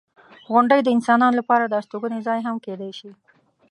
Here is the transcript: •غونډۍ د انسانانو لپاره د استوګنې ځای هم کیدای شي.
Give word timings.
•غونډۍ 0.51 0.79
د 0.83 0.87
انسانانو 0.95 1.37
لپاره 1.39 1.63
د 1.67 1.73
استوګنې 1.81 2.19
ځای 2.27 2.39
هم 2.47 2.55
کیدای 2.65 2.91
شي. 2.99 3.11